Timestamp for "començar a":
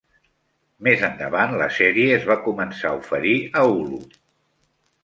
2.49-2.99